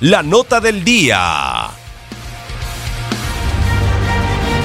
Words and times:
la 0.00 0.22
nota 0.22 0.60
del 0.60 0.84
día. 0.84 1.70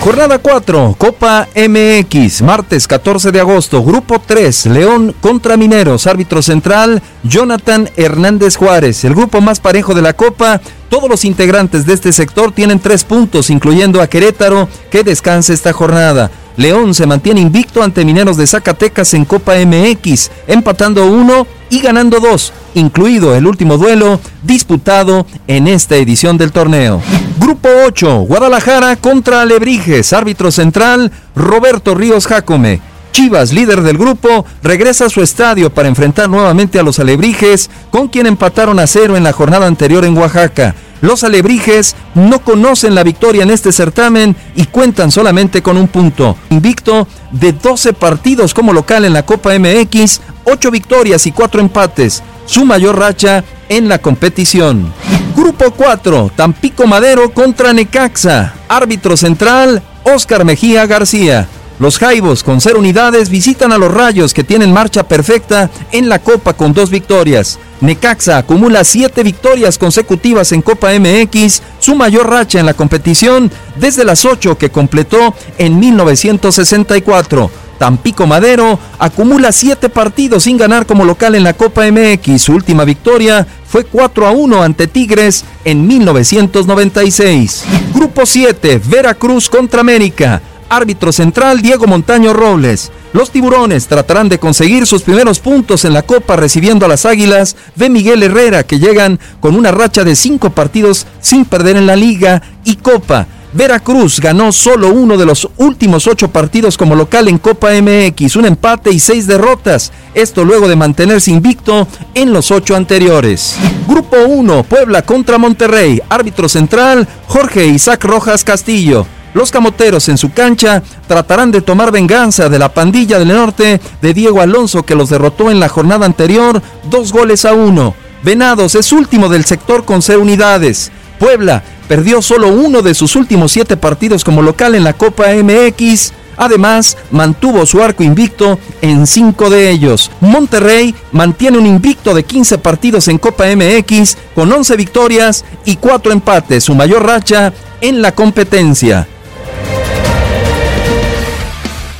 Jornada 0.00 0.38
4, 0.38 0.94
Copa 0.96 1.48
MX, 1.54 2.40
martes 2.42 2.86
14 2.86 3.30
de 3.32 3.40
agosto, 3.40 3.82
Grupo 3.82 4.22
3, 4.24 4.66
León 4.66 5.14
contra 5.20 5.56
Mineros, 5.56 6.06
árbitro 6.06 6.40
central, 6.40 7.02
Jonathan 7.24 7.90
Hernández 7.96 8.56
Juárez. 8.56 9.04
El 9.04 9.14
grupo 9.14 9.40
más 9.40 9.60
parejo 9.60 9.94
de 9.94 10.02
la 10.02 10.14
Copa, 10.14 10.60
todos 10.88 11.10
los 11.10 11.24
integrantes 11.24 11.84
de 11.84 11.94
este 11.94 12.12
sector 12.12 12.52
tienen 12.52 12.78
tres 12.78 13.04
puntos, 13.04 13.50
incluyendo 13.50 14.00
a 14.00 14.06
Querétaro, 14.06 14.68
que 14.90 15.02
descansa 15.02 15.52
esta 15.52 15.72
jornada. 15.72 16.30
León 16.56 16.94
se 16.94 17.06
mantiene 17.06 17.40
invicto 17.40 17.82
ante 17.82 18.04
Mineros 18.04 18.36
de 18.36 18.46
Zacatecas 18.46 19.12
en 19.14 19.24
Copa 19.24 19.54
MX, 19.56 20.30
empatando 20.46 21.06
uno 21.06 21.46
y 21.70 21.80
ganando 21.80 22.18
dos, 22.18 22.52
incluido 22.78 23.34
el 23.34 23.46
último 23.46 23.76
duelo 23.76 24.20
disputado 24.42 25.26
en 25.46 25.68
esta 25.68 25.96
edición 25.96 26.38
del 26.38 26.52
torneo. 26.52 27.02
Grupo 27.38 27.68
8, 27.86 28.20
Guadalajara 28.20 28.96
contra 28.96 29.42
Alebrijes, 29.42 30.12
árbitro 30.12 30.50
central 30.50 31.12
Roberto 31.34 31.94
Ríos 31.94 32.26
Jacome. 32.26 32.80
Chivas, 33.12 33.52
líder 33.52 33.82
del 33.82 33.98
grupo, 33.98 34.44
regresa 34.62 35.06
a 35.06 35.10
su 35.10 35.22
estadio 35.22 35.70
para 35.70 35.88
enfrentar 35.88 36.28
nuevamente 36.28 36.78
a 36.78 36.82
los 36.82 36.98
Alebrijes, 36.98 37.70
con 37.90 38.08
quien 38.08 38.26
empataron 38.26 38.78
a 38.78 38.86
cero 38.86 39.16
en 39.16 39.24
la 39.24 39.32
jornada 39.32 39.66
anterior 39.66 40.04
en 40.04 40.16
Oaxaca. 40.16 40.74
Los 41.00 41.22
Alebrijes 41.22 41.94
no 42.14 42.40
conocen 42.40 42.94
la 42.94 43.04
victoria 43.04 43.44
en 43.44 43.50
este 43.50 43.72
certamen 43.72 44.36
y 44.56 44.66
cuentan 44.66 45.10
solamente 45.10 45.62
con 45.62 45.76
un 45.76 45.88
punto. 45.88 46.36
Invicto 46.50 47.06
de 47.30 47.52
12 47.52 47.92
partidos 47.92 48.52
como 48.52 48.72
local 48.72 49.04
en 49.04 49.12
la 49.12 49.24
Copa 49.24 49.56
MX, 49.58 50.20
8 50.44 50.70
victorias 50.70 51.26
y 51.26 51.32
4 51.32 51.60
empates, 51.60 52.22
su 52.48 52.64
mayor 52.64 52.98
racha 52.98 53.44
en 53.68 53.88
la 53.88 53.98
competición. 53.98 54.92
Grupo 55.36 55.70
4, 55.70 56.32
Tampico 56.34 56.86
Madero 56.86 57.30
contra 57.32 57.72
Necaxa. 57.72 58.54
Árbitro 58.68 59.16
central, 59.16 59.82
Oscar 60.02 60.44
Mejía 60.44 60.86
García. 60.86 61.46
Los 61.78 61.98
Jaibos, 61.98 62.42
con 62.42 62.60
cero 62.60 62.80
unidades, 62.80 63.28
visitan 63.28 63.70
a 63.70 63.78
los 63.78 63.92
Rayos 63.92 64.34
que 64.34 64.42
tienen 64.42 64.72
marcha 64.72 65.04
perfecta 65.04 65.70
en 65.92 66.08
la 66.08 66.18
Copa 66.18 66.54
con 66.54 66.72
dos 66.72 66.90
victorias. 66.90 67.58
Necaxa 67.80 68.38
acumula 68.38 68.82
siete 68.82 69.22
victorias 69.22 69.78
consecutivas 69.78 70.50
en 70.50 70.62
Copa 70.62 70.90
MX, 70.98 71.62
su 71.78 71.94
mayor 71.94 72.28
racha 72.28 72.58
en 72.58 72.66
la 72.66 72.74
competición 72.74 73.52
desde 73.76 74.04
las 74.04 74.24
ocho 74.24 74.58
que 74.58 74.70
completó 74.70 75.34
en 75.58 75.78
1964. 75.78 77.67
Tampico 77.78 78.26
Madero 78.26 78.78
acumula 78.98 79.52
siete 79.52 79.88
partidos 79.88 80.42
sin 80.42 80.56
ganar 80.56 80.84
como 80.84 81.04
local 81.04 81.34
en 81.34 81.44
la 81.44 81.54
Copa 81.54 81.84
MX. 81.90 82.42
Su 82.42 82.52
última 82.52 82.84
victoria 82.84 83.46
fue 83.66 83.84
4 83.84 84.26
a 84.26 84.32
1 84.32 84.62
ante 84.62 84.86
Tigres 84.88 85.44
en 85.64 85.86
1996. 85.86 87.64
Grupo 87.94 88.26
7, 88.26 88.80
Veracruz 88.84 89.48
contra 89.48 89.80
América. 89.80 90.42
Árbitro 90.68 91.12
central 91.12 91.62
Diego 91.62 91.86
Montaño 91.86 92.34
Robles. 92.34 92.90
Los 93.14 93.30
tiburones 93.30 93.86
tratarán 93.86 94.28
de 94.28 94.38
conseguir 94.38 94.86
sus 94.86 95.02
primeros 95.02 95.38
puntos 95.38 95.84
en 95.84 95.94
la 95.94 96.02
Copa 96.02 96.36
recibiendo 96.36 96.84
a 96.84 96.88
las 96.88 97.06
Águilas 97.06 97.56
de 97.74 97.88
Miguel 97.88 98.22
Herrera 98.22 98.64
que 98.64 98.78
llegan 98.78 99.18
con 99.40 99.54
una 99.54 99.70
racha 99.70 100.04
de 100.04 100.14
cinco 100.14 100.50
partidos 100.50 101.06
sin 101.20 101.46
perder 101.46 101.76
en 101.76 101.86
la 101.86 101.96
Liga 101.96 102.42
y 102.64 102.76
Copa. 102.76 103.26
Veracruz 103.52 104.20
ganó 104.20 104.52
solo 104.52 104.90
uno 104.90 105.16
de 105.16 105.24
los 105.24 105.48
últimos 105.56 106.06
ocho 106.06 106.28
partidos 106.28 106.76
como 106.76 106.94
local 106.94 107.28
en 107.28 107.38
Copa 107.38 107.70
MX, 107.72 108.36
un 108.36 108.44
empate 108.44 108.90
y 108.90 108.98
seis 108.98 109.26
derrotas. 109.26 109.90
Esto 110.14 110.44
luego 110.44 110.68
de 110.68 110.76
mantenerse 110.76 111.30
invicto 111.30 111.88
en 112.14 112.32
los 112.32 112.50
ocho 112.50 112.76
anteriores. 112.76 113.56
Grupo 113.88 114.18
1, 114.18 114.64
Puebla 114.64 115.02
contra 115.02 115.38
Monterrey. 115.38 116.02
Árbitro 116.10 116.48
central, 116.48 117.08
Jorge 117.26 117.66
Isaac 117.66 118.04
Rojas 118.04 118.44
Castillo. 118.44 119.06
Los 119.32 119.50
camoteros 119.50 120.08
en 120.08 120.18
su 120.18 120.32
cancha 120.32 120.82
tratarán 121.06 121.50
de 121.50 121.62
tomar 121.62 121.90
venganza 121.90 122.48
de 122.48 122.58
la 122.58 122.72
pandilla 122.72 123.18
del 123.18 123.28
norte 123.28 123.80
de 124.02 124.14
Diego 124.14 124.40
Alonso 124.40 124.82
que 124.82 124.94
los 124.94 125.08
derrotó 125.08 125.50
en 125.50 125.60
la 125.60 125.68
jornada 125.68 126.06
anterior 126.06 126.60
dos 126.90 127.12
goles 127.12 127.44
a 127.44 127.54
uno. 127.54 127.94
Venados 128.22 128.74
es 128.74 128.92
último 128.92 129.28
del 129.28 129.44
sector 129.44 129.84
con 129.84 130.02
cero 130.02 130.20
unidades. 130.20 130.90
Puebla 131.18 131.62
perdió 131.88 132.22
solo 132.22 132.48
uno 132.48 132.82
de 132.82 132.94
sus 132.94 133.16
últimos 133.16 133.52
siete 133.52 133.76
partidos 133.76 134.24
como 134.24 134.42
local 134.42 134.74
en 134.74 134.84
la 134.84 134.92
Copa 134.92 135.26
MX. 135.34 136.12
Además, 136.36 136.96
mantuvo 137.10 137.66
su 137.66 137.82
arco 137.82 138.04
invicto 138.04 138.58
en 138.80 139.06
cinco 139.06 139.50
de 139.50 139.70
ellos. 139.70 140.10
Monterrey 140.20 140.94
mantiene 141.10 141.58
un 141.58 141.66
invicto 141.66 142.14
de 142.14 142.22
15 142.22 142.58
partidos 142.58 143.08
en 143.08 143.18
Copa 143.18 143.46
MX 143.46 144.16
con 144.34 144.52
11 144.52 144.76
victorias 144.76 145.44
y 145.64 145.76
4 145.76 146.12
empates, 146.12 146.62
su 146.62 146.76
mayor 146.76 147.04
racha 147.04 147.52
en 147.80 148.02
la 148.02 148.12
competencia. 148.12 149.08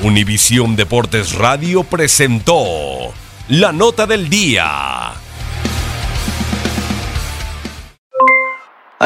Univisión 0.00 0.76
Deportes 0.76 1.34
Radio 1.34 1.82
presentó 1.82 3.12
la 3.48 3.72
nota 3.72 4.06
del 4.06 4.28
día. 4.28 5.07